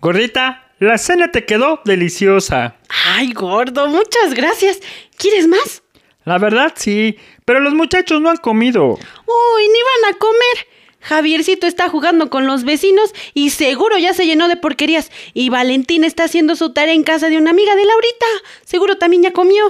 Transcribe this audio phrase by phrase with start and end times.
[0.00, 2.76] Gordita, la cena te quedó deliciosa.
[3.04, 4.80] Ay, gordo, muchas gracias.
[5.18, 5.82] ¿Quieres más?
[6.24, 8.92] La verdad sí, pero los muchachos no han comido.
[8.92, 10.66] Uy, ni van a comer.
[11.00, 15.10] Javiercito está jugando con los vecinos y seguro ya se llenó de porquerías.
[15.34, 18.26] Y Valentín está haciendo su tarea en casa de una amiga de Laurita.
[18.64, 19.64] Seguro también ya comió.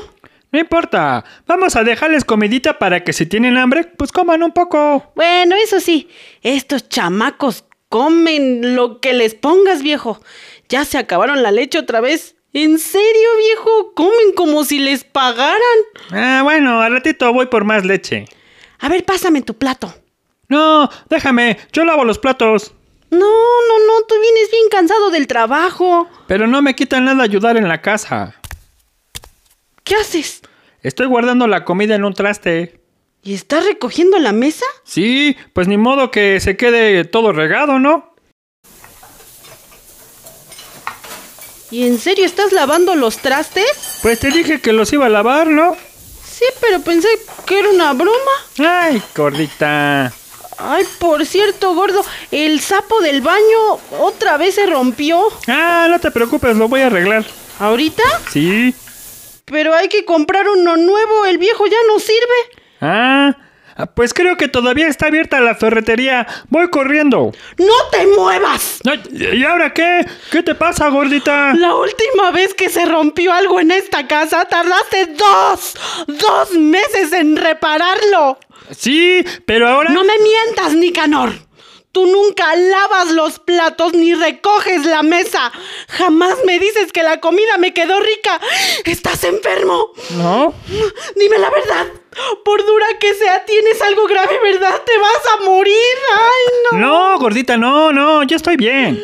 [0.53, 5.13] No importa, vamos a dejarles comidita para que si tienen hambre, pues coman un poco.
[5.17, 6.09] Bueno, eso sí,
[6.43, 10.23] estos chamacos comen lo que les pongas, viejo.
[10.71, 12.37] Ya se acabaron la leche otra vez.
[12.55, 13.93] ¿En serio, viejo?
[13.95, 15.59] Comen como si les pagaran.
[16.11, 18.25] Ah, bueno, al ratito voy por más leche.
[18.79, 19.93] A ver, pásame tu plato.
[20.49, 22.73] No, déjame, yo lavo los platos.
[23.11, 26.09] No, no, no, tú vienes bien cansado del trabajo.
[26.29, 28.35] Pero no me quita nada ayudar en la casa.
[29.85, 30.43] ¿Qué haces?
[30.83, 32.80] Estoy guardando la comida en un traste.
[33.23, 34.65] ¿Y estás recogiendo la mesa?
[34.85, 38.15] Sí, pues ni modo que se quede todo regado, ¿no?
[41.71, 43.99] ¿Y en serio estás lavando los trastes?
[44.03, 45.77] Pues te dije que los iba a lavar, ¿no?
[46.25, 47.09] Sí, pero pensé
[47.47, 48.33] que era una broma.
[48.59, 50.13] Ay, gordita.
[50.57, 55.29] Ay, por cierto, gordo, el sapo del baño otra vez se rompió.
[55.47, 57.25] Ah, no te preocupes, lo voy a arreglar.
[57.59, 58.03] ¿Ahorita?
[58.33, 58.75] Sí.
[59.45, 62.60] Pero hay que comprar uno nuevo, el viejo ya no sirve.
[62.81, 63.37] Ah,
[63.95, 66.27] pues creo que todavía está abierta la ferretería.
[66.49, 67.33] Voy corriendo.
[67.59, 68.81] ¡No te muevas!
[69.13, 70.07] ¿Y ahora qué?
[70.31, 71.55] ¿Qué te pasa, gordita?
[71.55, 75.75] La última vez que se rompió algo en esta casa, tardaste dos,
[76.07, 78.39] dos meses en repararlo.
[78.77, 79.91] Sí, pero ahora...
[79.91, 81.33] No me mientas, Nicanor.
[81.93, 85.51] Tú nunca lavas los platos ni recoges la mesa.
[85.89, 88.41] Jamás me dices que la comida me quedó rica.
[88.85, 89.91] ¿Estás enfermo?
[90.11, 90.55] No.
[91.17, 91.87] Dime la verdad.
[92.45, 94.81] Por dura que sea, tienes algo grave, ¿verdad?
[94.85, 95.75] Te vas a morir.
[96.13, 96.79] Ay, no.
[96.79, 99.03] No, gordita, no, no, yo estoy bien.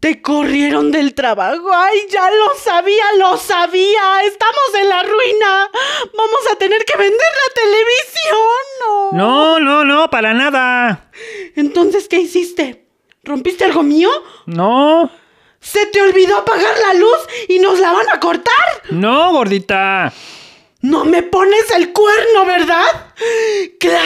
[0.00, 1.70] Te corrieron del trabajo.
[1.74, 4.22] Ay, ya lo sabía, lo sabía.
[4.24, 5.70] Estamos en la ruina.
[6.16, 8.66] Vamos a tener que vender la televisión.
[8.80, 9.12] No.
[9.12, 11.10] No, no, no, para nada.
[11.54, 12.86] Entonces, ¿qué hiciste?
[13.24, 14.10] ¿Rompiste algo mío?
[14.46, 15.10] No,
[15.60, 17.18] ¿Se te olvidó apagar la luz
[17.48, 18.54] y nos la van a cortar?
[18.90, 20.10] no, gordita.
[20.82, 23.12] No me pones el cuerno, ¿verdad?
[23.78, 24.00] ¡Claro!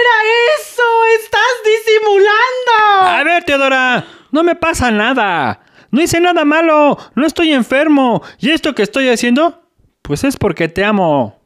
[0.00, 0.82] ¡Era eso!
[1.20, 3.08] ¡Estás disimulando!
[3.08, 5.64] A ver, Teodora, no me pasa nada.
[5.90, 8.22] No hice nada malo, no estoy enfermo.
[8.38, 9.62] ¿Y esto que estoy haciendo?
[10.02, 11.40] Pues es porque te amo.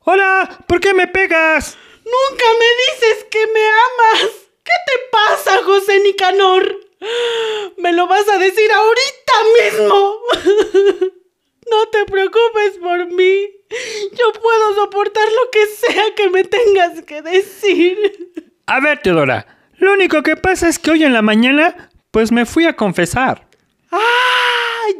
[0.00, 1.78] Hola, ¿por qué me pegas?
[2.04, 2.66] Nunca me
[3.06, 4.30] dices que me amas.
[4.64, 6.80] ¿Qué te pasa, José Nicanor?
[7.78, 10.16] Me lo vas a decir ahorita mismo.
[11.70, 13.40] No te preocupes por mí.
[14.12, 18.32] Yo puedo soportar lo que sea que me tengas que decir.
[18.66, 19.46] A ver, Teodora,
[19.78, 23.46] lo único que pasa es que hoy en la mañana, pues me fui a confesar.
[23.90, 23.98] ¡Ah!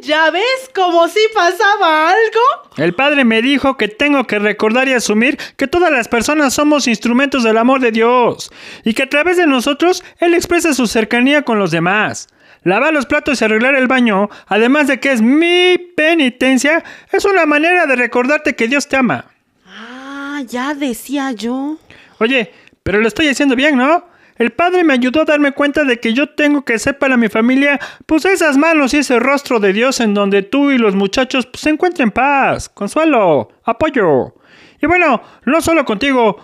[0.01, 2.75] ¿Ya ves como si pasaba algo?
[2.77, 6.87] El padre me dijo que tengo que recordar y asumir que todas las personas somos
[6.87, 8.51] instrumentos del amor de Dios
[8.83, 12.27] y que a través de nosotros Él expresa su cercanía con los demás.
[12.67, 17.45] Lavar los platos y arreglar el baño, además de que es mi penitencia, es una
[17.45, 19.23] manera de recordarte que Dios te ama.
[19.65, 21.77] Ah, ya decía yo.
[22.19, 22.51] Oye,
[22.83, 24.03] pero lo estoy haciendo bien, ¿no?
[24.35, 27.29] El padre me ayudó a darme cuenta de que yo tengo que ser para mi
[27.29, 31.45] familia, pues esas manos y ese rostro de Dios en donde tú y los muchachos
[31.45, 34.35] pues, se encuentren paz, consuelo, apoyo.
[34.81, 36.37] Y bueno, no solo contigo,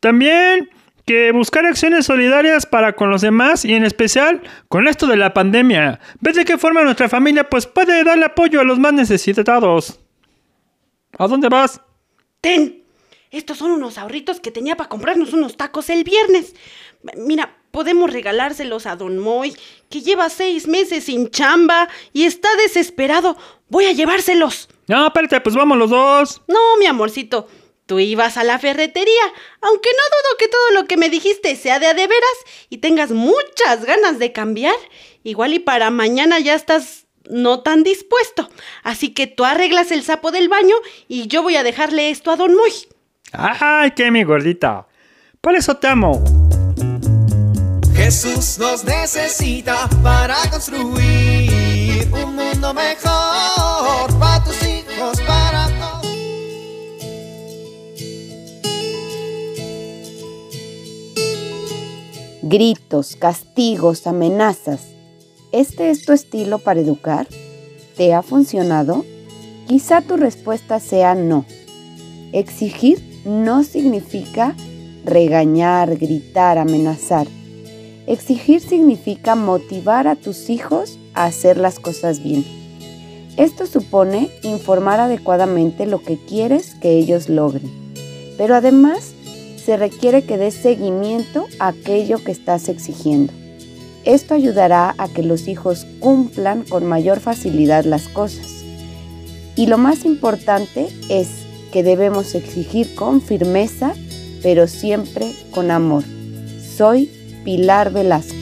[0.00, 0.68] también
[1.10, 5.34] que buscar acciones solidarias para con los demás y en especial con esto de la
[5.34, 5.98] pandemia.
[6.20, 9.98] ¿Ves de qué forma nuestra familia pues puede darle apoyo a los más necesitados?
[11.18, 11.80] ¿A dónde vas?
[12.40, 12.84] Ten,
[13.32, 16.54] Estos son unos ahorritos que tenía para comprarnos unos tacos el viernes.
[17.16, 19.52] Mira, podemos regalárselos a Don Moy,
[19.90, 23.36] que lleva seis meses sin chamba y está desesperado.
[23.68, 24.68] Voy a llevárselos.
[24.86, 26.40] No, espérate, pues vamos los dos.
[26.46, 27.48] No, mi amorcito.
[27.90, 29.22] Tú ibas a la ferretería,
[29.62, 32.38] aunque no dudo que todo lo que me dijiste sea de a de veras
[32.68, 34.76] y tengas muchas ganas de cambiar.
[35.24, 38.48] Igual y para mañana ya estás no tan dispuesto.
[38.84, 40.76] Así que tú arreglas el sapo del baño
[41.08, 42.70] y yo voy a dejarle esto a Don Moy.
[43.32, 44.86] Ay, qué mi gordita.
[45.40, 46.22] Por eso te amo.
[47.96, 54.69] Jesús nos necesita para construir un mundo mejor para tus hijos,
[62.52, 64.80] Gritos, castigos, amenazas.
[65.52, 67.28] ¿Este es tu estilo para educar?
[67.96, 69.04] ¿Te ha funcionado?
[69.68, 71.44] Quizá tu respuesta sea no.
[72.32, 74.56] Exigir no significa
[75.04, 77.28] regañar, gritar, amenazar.
[78.08, 82.44] Exigir significa motivar a tus hijos a hacer las cosas bien.
[83.36, 87.70] Esto supone informar adecuadamente lo que quieres que ellos logren,
[88.36, 89.14] pero además
[89.64, 93.32] se requiere que des seguimiento a aquello que estás exigiendo.
[94.04, 98.64] Esto ayudará a que los hijos cumplan con mayor facilidad las cosas.
[99.56, 101.28] Y lo más importante es
[101.70, 103.92] que debemos exigir con firmeza,
[104.42, 106.04] pero siempre con amor.
[106.76, 107.10] Soy
[107.44, 108.39] Pilar Velasco.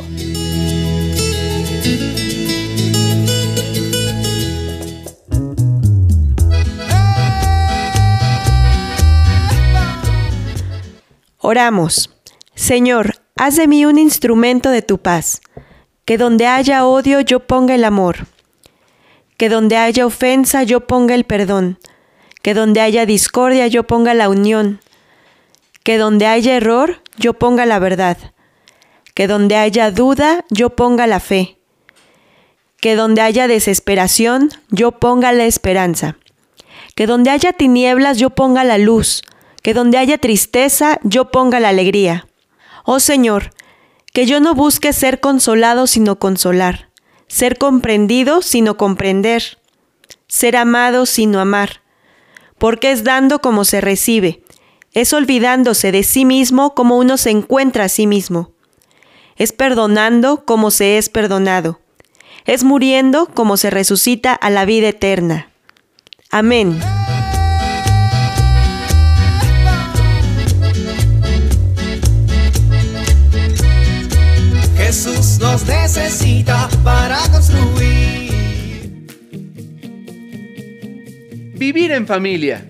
[11.51, 12.11] Oramos.
[12.55, 15.41] Señor, haz de mí un instrumento de tu paz.
[16.05, 18.27] Que donde haya odio yo ponga el amor.
[19.39, 21.79] Que donde haya ofensa yo ponga el perdón.
[22.43, 24.81] Que donde haya discordia yo ponga la unión.
[25.85, 28.19] Que donde haya error yo ponga la verdad.
[29.15, 31.57] Que donde haya duda yo ponga la fe.
[32.79, 36.19] Que donde haya desesperación yo ponga la esperanza.
[36.95, 39.23] Que donde haya tinieblas yo ponga la luz
[39.63, 42.27] que donde haya tristeza yo ponga la alegría.
[42.85, 43.51] Oh Señor,
[44.13, 46.91] que yo no busque ser consolado sino consolar,
[47.27, 49.59] ser comprendido sino comprender,
[50.27, 51.83] ser amado sino amar,
[52.59, 54.43] porque es dando como se recibe,
[54.93, 58.53] es olvidándose de sí mismo como uno se encuentra a sí mismo,
[59.37, 61.81] es perdonando como se es perdonado,
[62.45, 65.51] es muriendo como se resucita a la vida eterna.
[66.31, 66.81] Amén.
[75.89, 78.31] Necesita para construir.
[81.55, 82.65] Vivir en familia.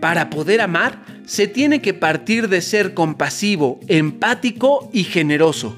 [0.00, 5.76] Para poder amar, se tiene que partir de ser compasivo, empático y generoso.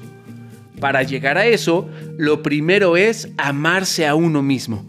[0.79, 4.83] Para llegar a eso, lo primero es amarse a uno mismo.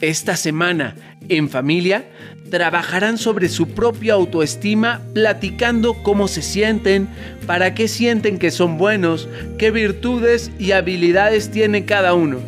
[0.00, 0.94] Esta semana,
[1.28, 2.06] en familia,
[2.50, 7.06] trabajarán sobre su propia autoestima platicando cómo se sienten,
[7.46, 12.38] para qué sienten que son buenos, qué virtudes y habilidades tiene cada uno.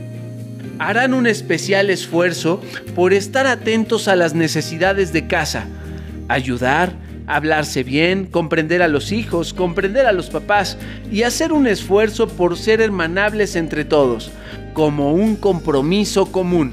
[0.78, 2.62] Harán un especial esfuerzo
[2.94, 5.66] por estar atentos a las necesidades de casa,
[6.28, 6.94] ayudar,
[7.26, 10.78] hablarse bien, comprender a los hijos, comprender a los papás
[11.12, 14.30] y hacer un esfuerzo por ser hermanables entre todos,
[14.72, 16.72] como un compromiso común.